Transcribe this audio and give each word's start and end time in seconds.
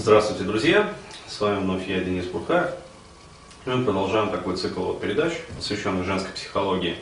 Здравствуйте, 0.00 0.44
друзья! 0.44 0.94
С 1.26 1.40
вами 1.40 1.58
вновь 1.58 1.88
я, 1.88 1.98
Денис. 1.98 2.26
И 2.26 3.68
мы 3.68 3.84
продолжаем 3.84 4.30
такой 4.30 4.56
цикл 4.56 4.92
передач, 4.92 5.32
посвященный 5.56 6.04
женской 6.04 6.32
психологии, 6.32 6.98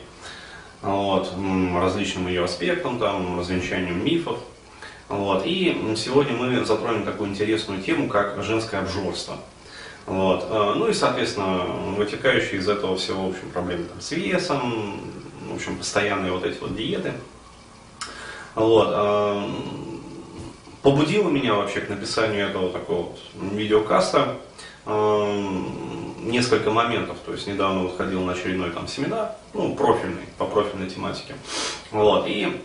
вот, 0.81 1.31
различным 1.75 2.27
ее 2.27 2.43
аспектам, 2.45 2.97
там, 2.97 3.37
развенчанию 3.37 3.93
мифов. 3.93 4.39
Вот. 5.09 5.45
И 5.45 5.93
сегодня 5.95 6.33
мы 6.33 6.65
затронем 6.65 7.05
такую 7.05 7.29
интересную 7.29 7.83
тему, 7.83 8.09
как 8.09 8.43
женское 8.43 8.81
обжорство. 8.81 9.37
Вот. 10.07 10.47
Э, 10.49 10.73
ну 10.75 10.87
и, 10.87 10.93
соответственно, 10.93 11.65
вытекающие 11.95 12.59
из 12.59 12.67
этого 12.67 12.97
всего, 12.97 13.27
в 13.27 13.29
общем, 13.29 13.51
проблемы 13.51 13.83
там, 13.83 14.01
с 14.01 14.09
весом, 14.09 15.01
в 15.51 15.55
общем, 15.55 15.77
постоянные 15.77 16.31
вот 16.31 16.43
эти 16.43 16.59
вот 16.59 16.75
диеты. 16.75 17.13
Вот. 18.55 18.87
Побудило 20.87 21.27
меня 21.27 21.53
вообще 21.53 21.81
к 21.81 21.89
написанию 21.89 22.47
этого 22.47 22.71
такого 22.71 23.09
вот 23.09 23.19
видеокаста 23.51 24.37
несколько 24.85 26.71
моментов. 26.71 27.17
То 27.25 27.33
есть 27.33 27.45
недавно 27.45 27.83
вот 27.83 27.97
ходил 27.97 28.21
на 28.21 28.31
очередной 28.31 28.71
там 28.71 28.87
семинар, 28.87 29.33
ну, 29.53 29.75
профильный, 29.75 30.23
по 30.37 30.45
профильной 30.45 30.89
тематике. 30.89 31.35
Вот. 31.91 32.25
И, 32.29 32.61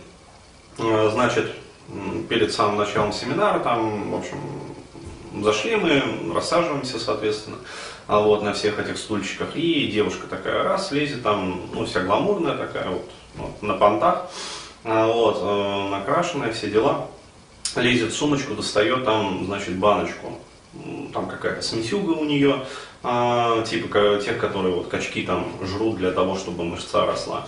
э, 0.77 1.09
значит, 1.11 1.51
перед 2.29 2.53
самым 2.53 2.77
началом 2.77 3.11
семинара 3.11 3.59
там, 3.59 4.11
в 4.11 4.15
общем, 4.15 4.37
зашли 5.43 5.75
мы, 5.75 6.01
рассаживаемся, 6.33 6.99
соответственно, 6.99 7.57
а 8.07 8.21
вот 8.21 8.41
на 8.41 8.53
всех 8.53 8.79
этих 8.79 8.99
стульчиках. 8.99 9.57
И 9.57 9.87
девушка 9.87 10.27
такая 10.27 10.63
раз 10.63 10.93
лезет 10.93 11.23
там, 11.23 11.59
ну, 11.73 11.85
вся 11.85 11.99
гламурная 11.99 12.55
такая 12.55 12.87
вот, 12.87 13.11
вот 13.35 13.61
на 13.61 13.73
понтах, 13.73 14.29
а 14.85 15.07
вот, 15.07 15.39
э, 15.41 15.89
накрашенная, 15.89 16.53
все 16.53 16.69
дела 16.69 17.09
лезет 17.81 18.11
в 18.11 18.15
сумочку, 18.15 18.55
достает 18.55 19.05
там, 19.05 19.45
значит, 19.45 19.75
баночку. 19.77 20.39
Там 21.13 21.27
какая-то 21.27 21.61
смесюга 21.61 22.11
у 22.11 22.25
нее, 22.25 22.65
а, 23.03 23.61
типа 23.63 24.19
тех, 24.23 24.39
которые 24.39 24.73
вот 24.73 24.87
качки 24.87 25.21
там 25.21 25.51
жрут 25.63 25.97
для 25.97 26.11
того, 26.11 26.35
чтобы 26.35 26.63
мышца 26.63 27.05
росла. 27.05 27.47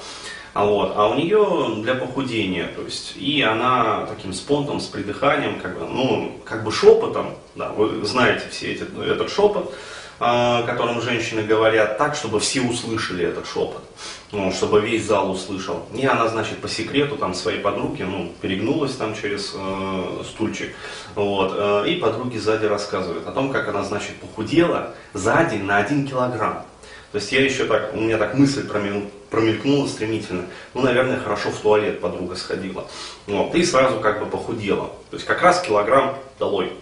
А, 0.54 0.66
вот, 0.66 0.94
а 0.96 1.10
у 1.10 1.16
нее 1.16 1.82
для 1.82 1.96
похудения, 1.96 2.72
то 2.76 2.82
есть, 2.84 3.18
и 3.18 3.42
она 3.42 4.06
таким 4.06 4.32
спонтом, 4.32 4.80
с 4.80 4.86
придыханием, 4.86 5.60
как 5.60 5.78
бы, 5.78 5.86
ну, 5.86 6.40
как 6.46 6.64
бы 6.64 6.72
шепотом, 6.72 7.36
да, 7.56 7.70
вы 7.70 8.06
знаете 8.06 8.46
все 8.50 8.72
эти, 8.72 8.86
этот 9.04 9.30
шепот, 9.30 9.76
которым 10.18 11.02
женщины 11.02 11.42
говорят 11.42 11.98
так, 11.98 12.16
чтобы 12.16 12.40
все 12.40 12.62
услышали 12.62 13.26
этот 13.26 13.48
шепот, 13.48 13.84
ну, 14.32 14.52
чтобы 14.52 14.80
весь 14.80 15.06
зал 15.06 15.32
услышал. 15.32 15.86
И 15.94 16.06
она, 16.06 16.28
значит, 16.28 16.60
по 16.60 16.70
секрету 16.70 17.18
там 17.18 17.34
своей 17.34 17.60
подруги, 17.60 18.04
ну, 18.04 18.32
перегнулась 18.42 18.96
там 18.96 19.16
через 19.16 19.54
э, 19.56 20.24
стульчик, 20.24 20.74
вот, 21.16 21.54
э, 21.56 21.90
и 21.90 21.96
подруги 21.96 22.38
сзади 22.38 22.66
рассказывают 22.66 23.28
о 23.28 23.32
том, 23.32 23.52
как 23.52 23.68
она, 23.68 23.84
значит, 23.84 24.16
похудела 24.18 24.94
за 25.14 25.44
день 25.44 25.64
на 25.64 25.78
один 25.78 26.08
килограмм. 26.08 26.66
То 27.12 27.20
есть 27.20 27.32
я 27.32 27.42
еще 27.44 27.66
так, 27.66 27.94
у 27.94 28.02
меня 28.02 28.18
так 28.18 28.36
мысль 28.36 28.68
промелькнула 28.68 29.88
стремительно. 29.88 30.48
Ну, 30.74 30.82
наверное, 30.82 31.18
хорошо 31.18 31.50
в 31.50 31.58
туалет 31.58 32.02
подруга 32.02 32.36
сходила. 32.36 32.86
Вот, 33.26 33.56
и 33.56 33.64
сразу 33.64 34.02
как 34.02 34.20
бы 34.20 34.26
похудела. 34.26 34.88
То 35.12 35.16
есть 35.16 35.26
как 35.26 35.42
раз 35.42 35.62
килограмм 35.62 36.18
долой. 36.40 36.74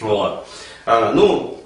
Вот. 0.00 0.46
А, 0.86 1.12
ну, 1.12 1.57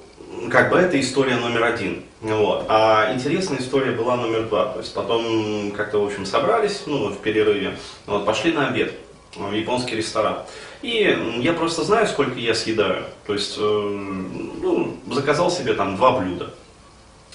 как 0.51 0.71
бы 0.71 0.79
это 0.79 1.01
история 1.01 1.37
номер 1.37 1.65
один. 1.65 2.05
Вот. 2.21 2.67
А 2.69 3.13
интересная 3.15 3.59
история 3.59 3.93
была 3.93 4.17
номер 4.17 4.49
два. 4.49 4.67
То 4.67 4.81
есть 4.81 4.95
потом 4.95 5.73
как-то, 5.73 5.99
в 5.99 6.07
общем, 6.07 6.27
собрались, 6.27 6.83
ну, 6.87 7.09
в 7.09 7.19
перерыве, 7.19 7.77
вот, 8.07 8.25
пошли 8.25 8.53
на 8.53 8.69
обед 8.69 8.93
в 9.35 9.53
японский 9.53 9.97
ресторан. 9.97 10.39
И 10.83 11.17
я 11.39 11.53
просто 11.53 11.85
знаю, 11.85 12.07
сколько 12.07 12.39
я 12.39 12.55
съедаю. 12.55 13.05
То 13.27 13.35
есть, 13.35 13.57
э, 13.59 13.61
ну, 13.61 14.97
заказал 15.11 15.51
себе 15.51 15.75
там 15.75 15.97
два 15.97 16.19
блюда. 16.19 16.53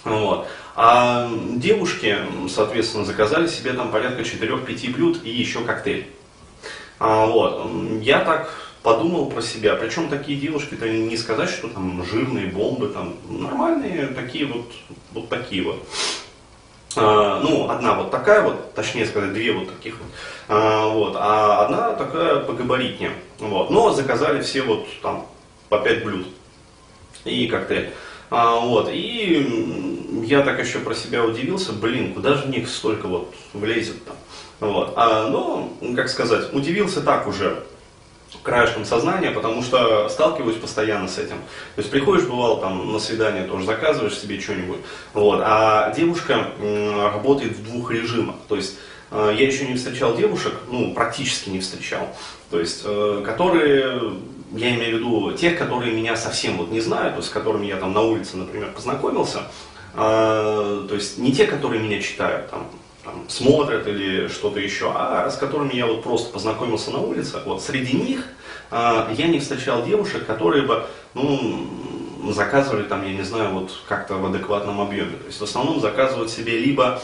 Вот. 0.04 0.48
А 0.76 1.30
девушки, 1.56 2.18
соответственно, 2.50 3.04
заказали 3.04 3.48
себе 3.48 3.74
там 3.74 3.92
порядка 3.92 4.22
4-5 4.22 4.94
блюд 4.94 5.20
и 5.24 5.30
еще 5.30 5.62
коктейль. 5.62 6.08
А, 7.00 7.26
вот. 7.26 7.70
Я 8.02 8.20
так 8.20 8.54
подумал 8.88 9.26
про 9.26 9.42
себя. 9.42 9.76
Причем 9.76 10.08
такие 10.08 10.40
девушки-то 10.40 10.88
не 10.88 11.18
сказать, 11.18 11.50
что 11.50 11.68
там 11.68 12.06
жирные 12.06 12.48
бомбы, 12.48 12.88
там 12.88 13.16
нормальные, 13.28 14.08
такие 14.08 14.46
вот, 14.46 14.72
вот 15.12 15.28
такие 15.28 15.62
вот. 15.64 15.86
А, 16.96 17.42
ну, 17.42 17.70
одна 17.70 17.96
вот 17.96 18.12
такая 18.12 18.42
вот, 18.44 18.74
точнее 18.76 19.06
сказать, 19.06 19.34
две 19.34 19.52
вот 19.52 19.68
таких 19.68 19.98
вот. 20.00 20.08
А, 20.48 20.88
вот, 20.88 21.18
а 21.18 21.66
одна 21.66 21.92
такая 21.96 22.40
погабаритнее. 22.40 23.12
Вот. 23.40 23.72
Но 23.72 23.92
заказали 23.92 24.42
все 24.42 24.62
вот 24.62 24.88
там 25.02 25.26
по 25.68 25.80
пять 25.80 26.06
блюд 26.06 26.26
и 27.26 27.46
коктейль. 27.48 27.90
А, 28.30 28.56
вот, 28.56 28.88
и 28.90 30.24
я 30.24 30.44
так 30.44 30.66
еще 30.66 30.80
про 30.80 30.96
себя 30.96 31.26
удивился, 31.26 31.74
блин, 31.74 32.14
куда 32.14 32.36
же 32.36 32.48
них 32.48 32.70
столько 32.70 33.08
вот 33.08 33.36
влезет 33.52 34.06
там. 34.06 34.16
Вот. 34.62 34.94
А, 34.96 35.28
но, 35.28 35.74
как 35.94 36.08
сказать, 36.08 36.54
удивился 36.54 37.02
так 37.02 37.28
уже, 37.28 37.66
краешком 38.44 38.86
сознания, 38.86 39.32
потому 39.32 39.62
что 39.62 40.10
сталкиваюсь 40.10 40.58
постоянно 40.58 41.08
с 41.08 41.18
этим. 41.18 41.38
То 41.76 41.82
есть 41.82 41.92
приходишь, 41.92 42.26
бывало, 42.26 42.60
там, 42.60 42.92
на 42.92 43.00
свидание 43.00 43.44
тоже 43.44 43.66
заказываешь 43.66 44.18
себе 44.18 44.40
что-нибудь, 44.40 44.80
вот, 45.14 45.42
а 45.44 45.94
девушка 45.96 46.48
работает 46.60 47.54
в 47.54 47.64
двух 47.64 47.92
режимах. 47.92 48.36
То 48.48 48.56
есть 48.56 48.78
э, 49.12 49.34
я 49.38 49.48
еще 49.48 49.66
не 49.66 49.76
встречал 49.76 50.16
девушек, 50.16 50.54
ну, 50.70 50.94
практически 50.94 51.50
не 51.50 51.60
встречал, 51.60 52.08
то 52.50 52.60
есть, 52.60 52.82
э, 52.86 53.24
которые, 53.26 54.14
я 54.54 54.76
имею 54.76 54.98
в 54.98 55.00
виду 55.00 55.32
тех, 55.34 55.58
которые 55.58 55.94
меня 55.94 56.16
совсем 56.16 56.58
вот 56.58 56.72
не 56.72 56.82
знают, 56.82 57.14
то 57.14 57.20
есть, 57.20 57.30
с 57.30 57.34
которыми 57.34 57.66
я 57.66 57.78
там 57.78 57.94
на 57.94 58.02
улице, 58.02 58.38
например, 58.38 58.72
познакомился, 58.74 59.40
э, 59.94 60.86
то 60.88 60.96
есть 60.96 61.18
не 61.18 61.32
те, 61.34 61.46
которые 61.46 61.82
меня 61.82 62.02
читают, 62.02 62.50
там, 62.50 62.68
там, 63.08 63.30
смотрят 63.30 63.88
или 63.88 64.28
что-то 64.28 64.60
еще, 64.60 64.92
а 64.94 65.30
с 65.30 65.38
которыми 65.38 65.74
я 65.74 65.88
вот 65.88 66.04
просто 66.04 66.32
познакомился 66.32 66.92
на 66.92 67.00
улице, 67.00 67.40
вот 67.46 67.64
среди 67.64 67.96
них 67.98 68.26
э, 68.72 69.08
я 69.18 69.28
не 69.28 69.40
встречал 69.40 69.84
девушек, 69.84 70.26
которые 70.26 70.64
бы, 70.64 70.86
ну, 71.14 71.68
заказывали 72.34 72.84
там, 72.84 73.06
я 73.06 73.14
не 73.14 73.24
знаю, 73.24 73.52
вот 73.52 73.72
как-то 73.88 74.16
в 74.16 74.26
адекватном 74.26 74.82
объеме. 74.82 75.18
То 75.18 75.28
есть 75.28 75.40
в 75.40 75.44
основном 75.44 75.80
заказывают 75.80 76.30
себе 76.30 76.60
либо, 76.60 77.02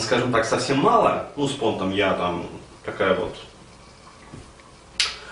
скажем 0.00 0.30
так, 0.30 0.44
совсем 0.44 0.78
мало, 0.78 1.28
ну, 1.36 1.48
с 1.48 1.52
понтом 1.52 1.92
я 1.92 2.12
там 2.12 2.46
такая 2.84 3.14
вот 3.14 3.34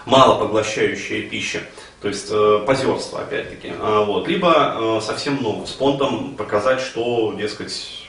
мало 0.06 0.38
поглощающая 0.38 1.28
пища, 1.28 1.60
то 2.00 2.08
есть 2.08 2.28
э, 2.30 2.64
позерство 2.66 3.20
опять-таки, 3.20 3.68
э, 3.68 4.04
вот, 4.06 4.26
либо 4.26 4.98
э, 4.98 5.00
совсем 5.02 5.34
много, 5.34 5.66
с 5.66 5.72
понтом 5.72 6.34
показать, 6.36 6.80
что, 6.80 7.34
дескать, 7.34 8.06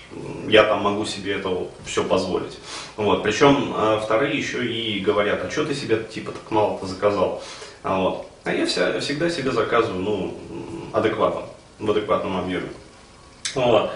я 0.47 0.63
там 0.63 0.81
могу 0.81 1.05
себе 1.05 1.33
это 1.33 1.67
все 1.85 2.03
позволить. 2.03 2.57
Вот. 2.97 3.23
Причем 3.23 3.73
э, 3.75 3.99
вторые 4.03 4.37
еще 4.37 4.65
и 4.65 4.99
говорят, 4.99 5.43
а 5.43 5.49
что 5.49 5.65
ты 5.65 5.73
себе 5.73 6.03
типа 6.03 6.31
так 6.31 6.51
мало-то 6.51 6.85
заказал? 6.85 7.41
А, 7.83 7.99
вот. 7.99 8.27
а 8.43 8.53
я 8.53 8.65
вся, 8.65 8.99
всегда 8.99 9.29
себе 9.29 9.51
заказываю 9.51 10.01
ну, 10.01 10.37
адекватно, 10.93 11.43
в 11.79 11.89
адекватном 11.89 12.37
объеме. 12.37 12.69
Вот. 13.55 13.91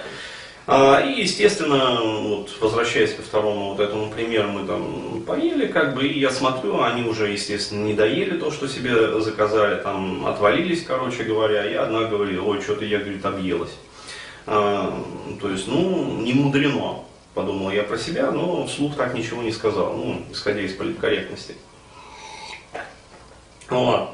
А, 0.68 1.00
и, 1.00 1.22
естественно, 1.22 2.00
вот, 2.02 2.50
возвращаясь 2.60 3.14
ко 3.14 3.22
второму 3.22 3.72
вот 3.72 3.80
этому 3.80 4.10
примеру, 4.10 4.50
мы 4.50 4.66
там 4.66 5.22
поели, 5.22 5.68
как 5.68 5.94
бы, 5.94 6.08
и 6.08 6.20
я 6.20 6.32
смотрю, 6.32 6.82
они 6.82 7.04
уже, 7.04 7.30
естественно, 7.32 7.86
не 7.86 7.94
доели 7.94 8.40
то, 8.40 8.50
что 8.50 8.68
себе 8.68 9.20
заказали, 9.22 9.80
там 9.82 10.26
отвалились, 10.26 10.84
короче 10.84 11.24
говоря, 11.24 11.70
и 11.70 11.76
одна 11.76 12.06
говорит, 12.06 12.40
ой, 12.44 12.62
что-то 12.62 12.84
я, 12.84 12.98
говорит, 12.98 13.24
объелась. 13.24 13.76
А, 14.48 15.04
то 15.42 15.50
есть, 15.50 15.68
ну, 15.68 16.22
не 16.22 16.34
мудрено, 16.34 17.04
подумал 17.34 17.72
я 17.72 17.84
про 17.84 17.98
себя, 17.98 18.32
но 18.32 18.68
вслух 18.68 18.96
так 18.96 19.14
ничего 19.14 19.42
не 19.42 19.52
сказал, 19.52 19.94
ну, 19.94 20.22
исходя 20.32 20.62
из 20.62 20.74
политкорректности. 20.74 21.56
Вот. 23.70 24.12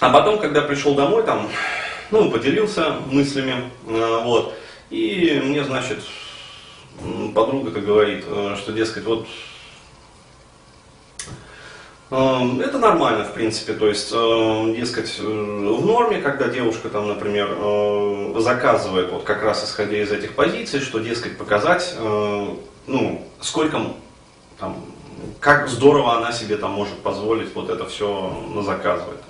А 0.00 0.10
потом, 0.10 0.38
когда 0.38 0.62
пришел 0.62 0.94
домой, 0.94 1.22
там, 1.24 1.48
ну, 2.10 2.30
поделился 2.30 2.96
мыслями, 3.06 3.70
а, 3.86 4.24
вот, 4.24 4.54
и 4.90 5.40
мне, 5.44 5.62
значит, 5.64 6.00
подруга-то 7.34 7.80
говорит, 7.80 8.24
э, 8.26 8.56
что, 8.58 8.72
дескать, 8.72 9.04
вот 9.04 9.26
это 12.10 12.78
нормально, 12.78 13.24
в 13.24 13.34
принципе, 13.34 13.72
то 13.72 13.86
есть, 13.86 14.10
эм, 14.12 14.74
дескать, 14.74 15.16
э, 15.20 15.22
в 15.22 15.86
норме, 15.86 16.20
когда 16.20 16.48
девушка 16.48 16.88
там, 16.88 17.06
например, 17.06 17.56
э, 17.56 18.34
заказывает, 18.38 19.12
вот 19.12 19.22
как 19.22 19.44
раз 19.44 19.64
исходя 19.64 19.96
из 19.96 20.10
этих 20.10 20.34
позиций, 20.34 20.80
что, 20.80 20.98
дескать, 20.98 21.38
показать, 21.38 21.94
э, 21.96 22.46
ну, 22.88 23.26
сколько 23.40 23.80
там, 24.58 24.76
как 25.38 25.68
здорово 25.68 26.16
она 26.16 26.32
себе 26.32 26.56
там 26.56 26.72
может 26.72 26.98
позволить 26.98 27.54
вот 27.54 27.70
это 27.70 27.86
все 27.86 28.44
заказывать. 28.64 29.20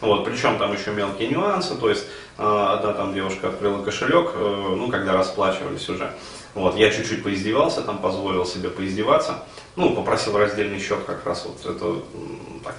Вот, 0.00 0.24
причем 0.24 0.56
там 0.56 0.72
еще 0.72 0.92
мелкие 0.92 1.28
нюансы, 1.28 1.74
то 1.74 1.90
есть 1.90 2.06
одна 2.40 2.92
там 2.94 3.12
девушка 3.14 3.48
открыла 3.48 3.82
кошелек, 3.82 4.32
ну, 4.34 4.88
когда 4.88 5.12
расплачивались 5.12 5.88
уже. 5.88 6.12
Вот, 6.54 6.74
я 6.76 6.90
чуть-чуть 6.90 7.22
поиздевался, 7.22 7.82
там 7.82 7.98
позволил 7.98 8.44
себе 8.44 8.70
поиздеваться. 8.70 9.44
Ну, 9.76 9.94
попросил 9.94 10.36
раздельный 10.36 10.80
счет 10.80 10.98
как 11.06 11.24
раз 11.24 11.46
вот 11.46 11.64
это 11.64 12.02
так, 12.64 12.74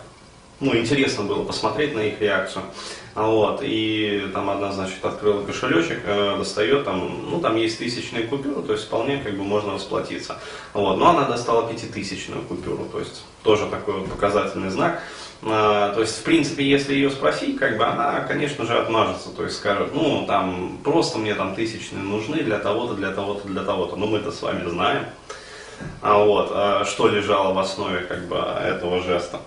ну, 0.59 0.75
интересно 0.75 1.23
было 1.23 1.43
посмотреть 1.43 1.95
на 1.95 2.01
их 2.01 2.19
реакцию. 2.19 2.65
Вот, 3.13 3.59
и 3.61 4.29
там 4.33 4.49
одна, 4.49 4.71
значит, 4.71 5.03
открыла 5.03 5.43
кошелечек, 5.43 5.99
э, 6.05 6.37
достает, 6.37 6.85
там, 6.85 7.29
ну, 7.29 7.41
там 7.41 7.57
есть 7.57 7.77
тысячные 7.79 8.23
купюры, 8.23 8.61
то 8.61 8.71
есть 8.71 8.85
вполне 8.85 9.17
как 9.17 9.35
бы 9.35 9.43
можно 9.43 9.73
расплатиться. 9.73 10.37
Вот, 10.73 10.97
но 10.97 11.09
она 11.09 11.25
достала 11.25 11.67
пятитысячную 11.67 12.41
купюру, 12.43 12.85
то 12.85 12.99
есть 12.99 13.23
тоже 13.43 13.67
такой 13.67 13.95
вот 13.95 14.09
показательный 14.09 14.69
знак. 14.69 15.01
Э, 15.41 15.91
то 15.93 15.99
есть, 15.99 16.19
в 16.19 16.23
принципе, 16.23 16.63
если 16.63 16.93
ее 16.93 17.09
спросить, 17.09 17.57
как 17.57 17.77
бы 17.77 17.85
она, 17.85 18.21
конечно 18.21 18.65
же, 18.65 18.77
отмажется, 18.77 19.29
то 19.29 19.43
есть 19.43 19.57
скажет, 19.57 19.93
ну, 19.93 20.25
там, 20.25 20.77
просто 20.81 21.17
мне 21.17 21.35
там 21.35 21.53
тысячные 21.53 22.03
нужны 22.03 22.43
для 22.43 22.59
того-то, 22.59 22.93
для 22.93 23.11
того-то, 23.11 23.45
для 23.47 23.63
того-то. 23.63 23.97
Но 23.97 24.07
мы-то 24.07 24.31
с 24.31 24.41
вами 24.41 24.69
знаем, 24.69 25.03
а 26.01 26.17
вот, 26.17 26.49
а 26.51 26.85
что 26.85 27.09
лежало 27.09 27.53
в 27.53 27.59
основе, 27.59 27.99
как 28.01 28.27
бы, 28.27 28.37
этого 28.37 29.01
жеста. 29.01 29.41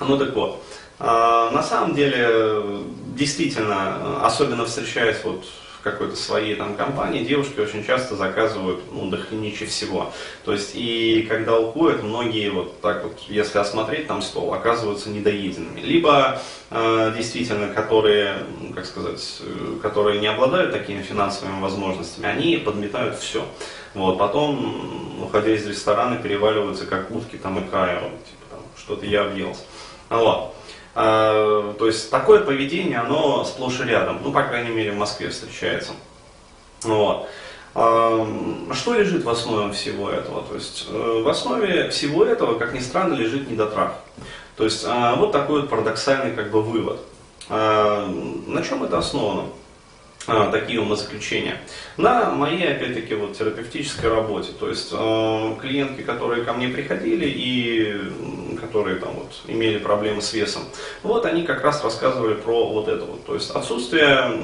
Ну 0.00 0.18
так 0.18 0.34
вот, 0.34 0.62
а, 0.62 0.81
на 1.02 1.62
самом 1.62 1.94
деле, 1.94 2.84
действительно, 3.16 4.24
особенно 4.24 4.64
встречаясь 4.66 5.22
вот 5.24 5.44
в 5.44 5.84
какой-то 5.84 6.14
своей 6.14 6.54
там 6.54 6.76
компании, 6.76 7.24
девушки 7.24 7.58
очень 7.58 7.84
часто 7.84 8.14
заказывают, 8.14 8.80
ну, 8.92 9.10
дохрениче 9.10 9.66
всего. 9.66 10.12
То 10.44 10.52
есть, 10.52 10.76
и 10.76 11.26
когда 11.28 11.58
уходят, 11.58 12.04
многие 12.04 12.50
вот 12.50 12.80
так 12.80 13.02
вот, 13.02 13.18
если 13.26 13.58
осмотреть 13.58 14.06
там 14.06 14.22
стол, 14.22 14.54
оказываются 14.54 15.10
недоеденными. 15.10 15.80
Либо, 15.80 16.40
э, 16.70 17.12
действительно, 17.16 17.74
которые, 17.74 18.36
как 18.72 18.86
сказать, 18.86 19.42
которые 19.82 20.20
не 20.20 20.28
обладают 20.28 20.70
такими 20.70 21.02
финансовыми 21.02 21.60
возможностями, 21.60 22.28
они 22.28 22.58
подметают 22.58 23.18
все. 23.18 23.44
Вот, 23.94 24.18
потом, 24.18 25.20
уходя 25.20 25.52
из 25.52 25.66
ресторана, 25.66 26.16
переваливаются 26.16 26.86
как 26.86 27.10
утки 27.10 27.36
там 27.36 27.58
и 27.58 27.68
края, 27.68 27.98
типа 27.98 28.46
там, 28.50 28.60
что-то 28.76 29.04
я 29.04 29.24
объелся. 29.24 29.62
Вот. 30.08 30.54
А, 30.94 31.74
то 31.78 31.86
есть 31.86 32.10
такое 32.10 32.40
поведение, 32.40 32.98
оно 32.98 33.44
сплошь 33.44 33.80
и 33.80 33.84
рядом, 33.84 34.20
ну, 34.22 34.32
по 34.32 34.42
крайней 34.42 34.70
мере, 34.70 34.92
в 34.92 34.96
Москве 34.96 35.30
встречается. 35.30 35.92
Вот. 36.82 37.28
А, 37.74 38.26
что 38.72 38.94
лежит 38.94 39.24
в 39.24 39.28
основе 39.30 39.72
всего 39.72 40.10
этого? 40.10 40.42
То 40.42 40.54
есть 40.54 40.86
э, 40.90 41.22
в 41.24 41.28
основе 41.28 41.88
всего 41.88 42.24
этого, 42.24 42.58
как 42.58 42.74
ни 42.74 42.80
странно, 42.80 43.14
лежит 43.14 43.50
недотрах. 43.50 43.94
То 44.56 44.64
есть 44.64 44.84
а, 44.86 45.16
вот 45.16 45.32
такой 45.32 45.62
вот 45.62 45.70
парадоксальный 45.70 46.34
как 46.34 46.50
бы 46.50 46.62
вывод. 46.62 47.00
На 47.48 48.62
чем 48.62 48.84
это 48.84 48.98
основано? 48.98 49.48
такие 50.52 50.80
умозаключения. 50.80 51.60
На 51.96 52.30
моей, 52.30 52.72
опять-таки, 52.72 53.14
вот 53.14 53.36
терапевтической 53.36 54.08
работе, 54.08 54.52
то 54.58 54.68
есть 54.68 54.90
э, 54.92 55.56
клиентки, 55.60 56.02
которые 56.02 56.44
ко 56.44 56.52
мне 56.52 56.68
приходили 56.68 57.26
и 57.28 58.00
которые 58.62 58.96
там 58.96 59.14
вот 59.14 59.32
имели 59.46 59.78
проблемы 59.78 60.22
с 60.22 60.32
весом, 60.32 60.62
вот 61.02 61.26
они 61.26 61.42
как 61.42 61.62
раз 61.62 61.84
рассказывали 61.84 62.34
про 62.34 62.68
вот 62.68 62.88
это 62.88 63.04
вот, 63.04 63.26
то 63.26 63.34
есть 63.34 63.50
отсутствие 63.50 64.40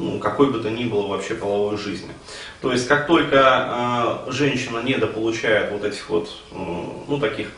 ну, 0.00 0.18
какой 0.18 0.50
бы 0.50 0.60
то 0.60 0.70
ни 0.70 0.84
было 0.84 1.06
вообще 1.08 1.34
половой 1.34 1.76
жизни. 1.76 2.10
То 2.62 2.72
есть 2.72 2.88
как 2.88 3.06
только 3.06 4.24
э, 4.26 4.30
женщина 4.32 4.80
недополучает 4.82 5.70
вот 5.72 5.84
этих 5.84 6.08
вот, 6.08 6.30
э, 6.52 6.54
ну 6.54 7.18
таких, 7.20 7.48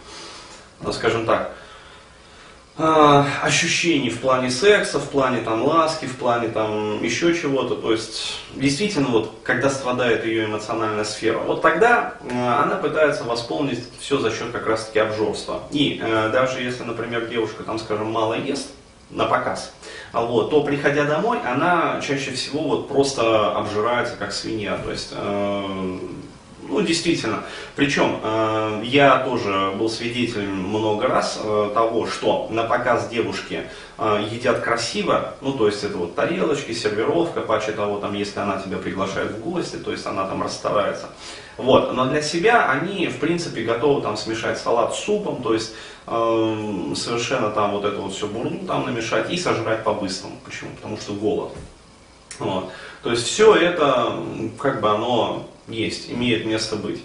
скажем 0.90 1.24
так, 1.24 1.54
э, 2.78 3.24
ощущений 3.42 4.10
в 4.10 4.20
плане 4.20 4.50
секса, 4.50 4.98
в 4.98 5.08
плане 5.08 5.40
там 5.42 5.62
ласки, 5.64 6.06
в 6.06 6.16
плане 6.16 6.48
там 6.48 7.02
еще 7.02 7.34
чего-то. 7.34 7.76
То 7.76 7.92
есть 7.92 8.38
действительно 8.54 9.08
вот 9.08 9.32
когда 9.42 9.70
страдает 9.70 10.24
ее 10.24 10.46
эмоциональная 10.46 11.04
сфера, 11.04 11.38
вот 11.38 11.62
тогда 11.62 12.14
э, 12.20 12.30
она 12.30 12.76
пытается 12.76 13.24
восполнить 13.24 13.80
все 14.00 14.18
за 14.18 14.30
счет 14.30 14.50
как 14.52 14.66
раз-таки 14.66 14.98
обжорства. 14.98 15.62
И 15.70 16.00
э, 16.02 16.30
даже 16.32 16.60
если, 16.60 16.84
например, 16.84 17.26
девушка 17.26 17.62
там, 17.62 17.78
скажем, 17.78 18.10
мало 18.10 18.34
ест 18.34 18.68
на 19.10 19.26
показ, 19.26 19.72
вот, 20.12 20.50
то 20.50 20.62
приходя 20.62 21.04
домой, 21.04 21.38
она 21.44 22.00
чаще 22.00 22.32
всего 22.32 22.62
вот 22.62 22.88
просто 22.88 23.54
обжирается 23.56 24.16
как 24.16 24.32
свинья. 24.32 24.78
То 24.78 24.90
есть 24.90 25.10
э, 25.12 25.98
ну, 26.68 26.80
действительно. 26.80 27.44
Причем 27.76 28.18
э, 28.22 28.82
я 28.84 29.18
тоже 29.18 29.72
был 29.78 29.88
свидетелем 29.88 30.56
много 30.56 31.06
раз 31.06 31.40
э, 31.42 31.70
того, 31.74 32.06
что 32.06 32.48
на 32.50 32.64
показ 32.64 33.08
девушки 33.08 33.64
э, 33.98 34.26
едят 34.30 34.60
красиво, 34.60 35.34
ну, 35.40 35.52
то 35.52 35.66
есть 35.66 35.84
это 35.84 35.96
вот 35.96 36.14
тарелочки, 36.14 36.72
сервировка, 36.72 37.40
паче 37.40 37.72
того, 37.72 37.98
там, 37.98 38.14
если 38.14 38.40
она 38.40 38.58
тебя 38.58 38.78
приглашает 38.78 39.32
в 39.32 39.40
гости, 39.40 39.76
то 39.76 39.92
есть 39.92 40.06
она 40.06 40.26
там 40.26 40.42
расстарается. 40.42 41.08
Вот. 41.56 41.94
Но 41.94 42.06
для 42.06 42.22
себя 42.22 42.70
они, 42.70 43.08
в 43.08 43.18
принципе, 43.18 43.62
готовы 43.62 44.00
там 44.02 44.16
смешать 44.16 44.58
салат 44.58 44.94
с 44.94 45.00
супом, 45.00 45.42
то 45.42 45.52
есть 45.54 45.74
э, 46.06 46.92
совершенно 46.96 47.50
там 47.50 47.72
вот 47.72 47.84
это 47.84 47.98
вот 47.98 48.12
все 48.12 48.26
бурду 48.26 48.66
там 48.66 48.86
намешать 48.86 49.30
и 49.30 49.36
сожрать 49.36 49.84
по-быстрому. 49.84 50.36
Почему? 50.44 50.70
Потому 50.76 50.96
что 50.96 51.12
голод. 51.12 51.52
Вот. 52.38 52.70
То 53.02 53.10
есть 53.10 53.26
все 53.26 53.54
это, 53.54 54.22
как 54.58 54.80
бы 54.80 54.90
оно 54.90 55.48
есть, 55.68 56.10
имеет 56.10 56.46
место 56.46 56.76
быть. 56.76 57.02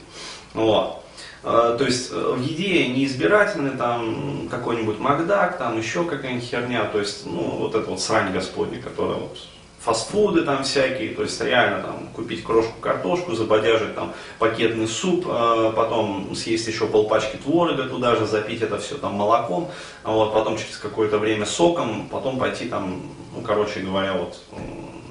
Вот. 0.53 1.03
А, 1.43 1.77
то 1.77 1.85
есть 1.85 2.11
э, 2.11 2.33
в 2.35 2.41
еде 2.41 2.87
неизбирательный 2.89 3.77
там 3.77 4.47
какой-нибудь 4.49 4.99
Макдак, 4.99 5.57
там 5.57 5.77
еще 5.77 6.03
какая-нибудь 6.03 6.43
херня, 6.43 6.85
то 6.85 6.99
есть, 6.99 7.25
ну, 7.25 7.41
вот 7.41 7.75
это 7.75 7.89
вот 7.89 8.01
срань 8.01 8.33
господня, 8.33 8.81
которая 8.81 9.17
вот 9.17 9.37
фастфуды 9.79 10.41
там 10.41 10.63
всякие, 10.63 11.13
то 11.13 11.21
есть 11.21 11.39
реально 11.39 11.81
там 11.81 12.07
купить 12.13 12.43
крошку 12.43 12.73
картошку, 12.81 13.33
забодяжить 13.33 13.95
там 13.95 14.11
пакетный 14.39 14.87
суп, 14.87 15.25
а 15.29 15.71
потом 15.71 16.35
съесть 16.35 16.67
еще 16.67 16.87
полпачки 16.87 17.37
творога 17.37 17.83
туда 17.83 18.17
же, 18.17 18.25
запить 18.25 18.61
это 18.61 18.79
все 18.79 18.97
там 18.97 19.13
молоком, 19.13 19.69
а 20.03 20.11
вот 20.11 20.33
потом 20.33 20.57
через 20.57 20.77
какое-то 20.77 21.17
время 21.19 21.45
соком, 21.45 22.09
потом 22.09 22.39
пойти 22.39 22.67
там, 22.67 23.01
ну 23.33 23.41
короче 23.41 23.79
говоря, 23.79 24.15
вот 24.15 24.37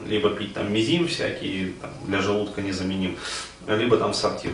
либо 0.09 0.31
пить 0.31 0.55
там 0.55 0.73
мизим 0.73 1.09
всякий, 1.09 1.75
там, 1.81 1.91
для 2.07 2.21
желудка 2.21 2.63
незаменим, 2.63 3.17
либо 3.67 3.97
там 3.97 4.15
сортир. 4.15 4.53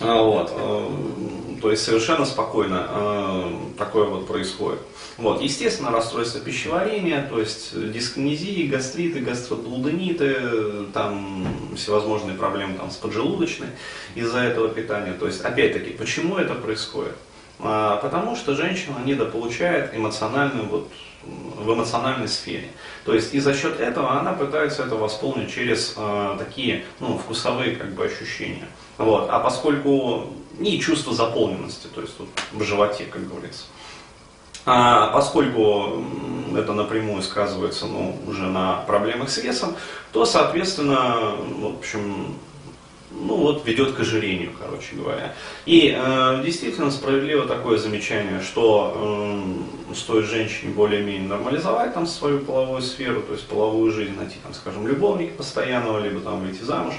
А, 0.00 0.22
вот, 0.22 0.52
э, 0.56 1.60
то 1.60 1.70
есть 1.70 1.84
совершенно 1.84 2.24
спокойно 2.24 2.86
э, 2.88 3.52
такое 3.78 4.06
вот 4.06 4.26
происходит. 4.26 4.80
Вот, 5.18 5.42
естественно, 5.42 5.90
расстройство 5.90 6.40
пищеварения, 6.40 7.26
то 7.28 7.38
есть 7.38 7.92
дискинезии, 7.92 8.66
гастриты, 8.66 9.20
гастродулдениты, 9.20 10.86
там 10.94 11.46
всевозможные 11.76 12.36
проблемы 12.36 12.78
там, 12.78 12.90
с 12.90 12.96
поджелудочной 12.96 13.68
из-за 14.14 14.38
этого 14.38 14.68
питания. 14.70 15.12
То 15.12 15.26
есть, 15.26 15.42
опять-таки, 15.42 15.90
почему 15.90 16.36
это 16.36 16.54
происходит? 16.54 17.14
А, 17.62 17.96
потому 17.98 18.34
что 18.34 18.54
женщина 18.54 18.96
недополучает 19.04 19.94
эмоциональную 19.94 20.66
вот, 20.66 20.88
в 21.24 21.72
эмоциональной 21.72 22.26
сфере. 22.26 22.68
То 23.04 23.14
есть 23.14 23.34
и 23.34 23.40
за 23.40 23.54
счет 23.54 23.78
этого 23.78 24.18
она 24.18 24.32
пытается 24.32 24.82
это 24.82 24.96
восполнить 24.96 25.54
через 25.54 25.94
э, 25.96 26.36
такие 26.38 26.84
ну, 26.98 27.18
вкусовые 27.18 27.76
как 27.76 27.92
бы, 27.92 28.04
ощущения. 28.04 28.66
Вот. 28.98 29.28
А 29.30 29.38
поскольку 29.38 30.26
не 30.58 30.80
чувство 30.80 31.14
заполненности, 31.14 31.86
то 31.86 32.00
есть 32.00 32.16
тут 32.16 32.28
в 32.52 32.62
животе, 32.64 33.04
как 33.04 33.28
говорится. 33.28 33.64
А 34.64 35.08
поскольку 35.08 36.04
это 36.56 36.72
напрямую 36.72 37.22
сказывается 37.22 37.86
ну, 37.86 38.16
уже 38.26 38.42
на 38.42 38.78
проблемах 38.86 39.30
с 39.30 39.38
весом, 39.38 39.76
то, 40.12 40.24
соответственно, 40.24 41.34
в 41.58 41.76
общем, 41.78 42.36
ну 43.20 43.36
вот 43.36 43.66
ведет 43.66 43.92
к 43.92 44.00
ожирению, 44.00 44.50
короче 44.58 44.94
говоря. 44.96 45.34
И 45.66 45.94
э, 45.96 46.42
действительно 46.44 46.90
справедливо 46.90 47.46
такое 47.46 47.78
замечание, 47.78 48.40
что 48.40 48.94
э, 49.90 49.94
стоит 49.94 50.26
женщине 50.26 50.72
более-менее 50.72 51.28
нормализовать 51.28 51.94
там 51.94 52.06
свою 52.06 52.40
половую 52.40 52.82
сферу, 52.82 53.22
то 53.22 53.32
есть 53.32 53.46
половую 53.46 53.92
жизнь, 53.92 54.16
найти 54.16 54.36
там, 54.42 54.54
скажем, 54.54 54.86
любовника 54.86 55.34
постоянного, 55.34 56.00
либо 56.00 56.20
там 56.20 56.40
выйти 56.40 56.62
замуж. 56.62 56.94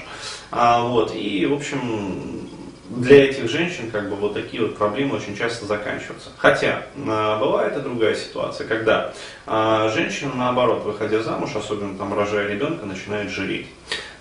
А, 0.50 0.82
вот, 0.82 1.14
и, 1.14 1.46
в 1.46 1.52
общем, 1.52 2.48
для 2.88 3.24
этих 3.24 3.48
женщин 3.48 3.90
как 3.90 4.08
бы 4.10 4.16
вот 4.16 4.34
такие 4.34 4.62
вот 4.62 4.76
проблемы 4.76 5.16
очень 5.16 5.36
часто 5.36 5.66
заканчиваются. 5.66 6.30
Хотя 6.36 6.86
э, 6.94 7.38
бывает 7.40 7.76
и 7.76 7.80
другая 7.80 8.14
ситуация, 8.14 8.66
когда 8.66 9.12
э, 9.46 9.90
женщина 9.94 10.32
наоборот, 10.34 10.84
выходя 10.84 11.22
замуж, 11.22 11.50
особенно 11.56 11.96
там 11.96 12.14
рожая 12.14 12.48
ребенка, 12.48 12.86
начинает 12.86 13.30
жиреть. 13.30 13.66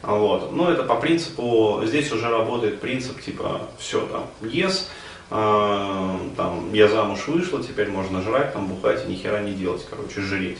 Вот. 0.03 0.51
Но 0.51 0.69
это 0.69 0.83
по 0.83 0.95
принципу, 0.97 1.81
здесь 1.85 2.11
уже 2.11 2.29
работает 2.29 2.81
принцип 2.81 3.21
типа 3.21 3.61
все 3.79 4.05
там, 4.05 4.25
yes, 4.41 4.87
э, 5.31 6.17
там, 6.35 6.73
я 6.73 6.89
замуж 6.89 7.25
вышла, 7.27 7.63
теперь 7.63 7.89
можно 7.89 8.21
жрать, 8.21 8.51
там, 8.53 8.67
бухать 8.67 9.05
и 9.05 9.11
ни 9.11 9.15
хера 9.15 9.39
не 9.39 9.53
делать, 9.53 9.85
короче, 9.89 10.19
жреть. 10.19 10.59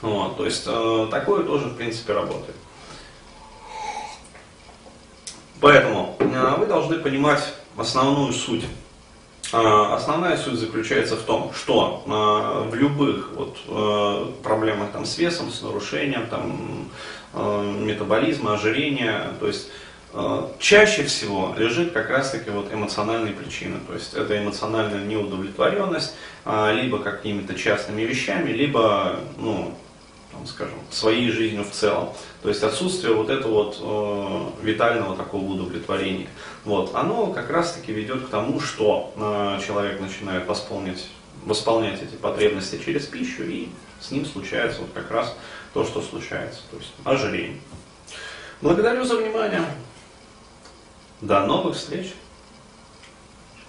Вот, 0.00 0.38
то 0.38 0.46
есть 0.46 0.64
э, 0.66 1.08
такое 1.10 1.44
тоже 1.44 1.66
в 1.66 1.76
принципе 1.76 2.14
работает. 2.14 2.56
Поэтому 5.60 6.16
э, 6.18 6.54
вы 6.58 6.64
должны 6.64 6.98
понимать 6.98 7.42
основную 7.76 8.32
суть. 8.32 8.64
Э, 9.52 9.94
основная 9.94 10.36
суть 10.36 10.58
заключается 10.58 11.16
в 11.16 11.22
том, 11.22 11.52
что 11.54 12.02
э, 12.06 12.70
в 12.70 12.74
любых 12.74 13.32
вот, 13.34 13.56
э, 13.66 14.32
проблемах 14.42 14.90
там, 14.92 15.06
с 15.06 15.16
весом, 15.18 15.50
с 15.50 15.62
нарушением, 15.62 16.26
там, 16.26 16.90
метаболизма, 17.34 18.54
ожирения. 18.54 19.32
То 19.38 19.48
есть 19.48 19.70
чаще 20.58 21.04
всего 21.04 21.54
лежит 21.58 21.92
как 21.92 22.08
раз-таки 22.08 22.48
вот 22.48 22.72
эмоциональные 22.72 23.34
причины. 23.34 23.78
То 23.86 23.92
есть 23.92 24.14
это 24.14 24.38
эмоциональная 24.42 25.04
неудовлетворенность 25.04 26.14
а, 26.46 26.72
либо 26.72 26.98
какими-то 26.98 27.54
частными 27.54 28.02
вещами, 28.02 28.50
либо, 28.50 29.20
ну, 29.36 29.74
там, 30.32 30.46
скажем, 30.46 30.78
своей 30.90 31.30
жизнью 31.30 31.64
в 31.64 31.70
целом. 31.70 32.10
То 32.42 32.48
есть 32.48 32.62
отсутствие 32.62 33.14
вот 33.14 33.30
этого 33.30 33.64
вот 33.64 33.78
э, 33.80 34.66
витального 34.66 35.16
такого 35.16 35.44
удовлетворения. 35.44 36.28
Вот, 36.64 36.94
оно 36.94 37.28
как 37.28 37.50
раз-таки 37.50 37.92
ведет 37.92 38.26
к 38.26 38.28
тому, 38.28 38.60
что 38.60 39.12
э, 39.16 39.60
человек 39.66 40.00
начинает 40.00 40.46
восполнять, 40.46 41.06
восполнять 41.44 42.02
эти 42.02 42.14
потребности 42.14 42.80
через 42.84 43.06
пищу, 43.06 43.42
и 43.44 43.68
с 44.00 44.10
ним 44.10 44.26
случается 44.26 44.80
вот 44.82 44.90
как 44.92 45.10
раз 45.10 45.34
то, 45.72 45.84
что 45.84 46.02
случается, 46.02 46.60
то 46.70 46.76
есть 46.76 46.92
ожирение. 47.04 47.60
Благодарю 48.60 49.04
за 49.04 49.16
внимание. 49.16 49.64
До 51.20 51.46
новых 51.46 51.76
встреч! 51.76 52.14